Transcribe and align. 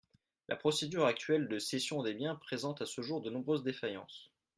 La 0.49 0.55
procédure 0.55 1.05
actuelle 1.05 1.47
de 1.47 1.59
cession 1.59 2.01
des 2.01 2.15
biens 2.15 2.33
présente 2.35 2.81
à 2.81 2.87
ce 2.87 3.03
jour 3.03 3.21
de 3.21 3.29
nombreuses 3.29 3.61
défaillances. 3.61 4.31